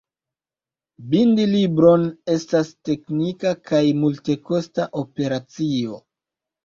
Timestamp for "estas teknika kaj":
2.37-3.83